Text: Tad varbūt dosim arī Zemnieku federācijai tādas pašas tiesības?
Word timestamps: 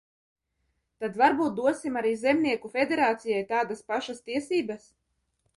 Tad 1.03 1.19
varbūt 1.23 1.53
dosim 1.59 2.01
arī 2.01 2.15
Zemnieku 2.23 2.71
federācijai 2.79 3.45
tādas 3.55 3.87
pašas 3.93 4.27
tiesības? 4.31 4.93